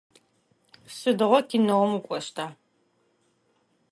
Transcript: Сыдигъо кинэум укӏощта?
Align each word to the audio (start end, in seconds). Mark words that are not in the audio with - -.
Сыдигъо 0.95 1.39
кинэум 1.49 1.91
укӏощта? 1.97 2.45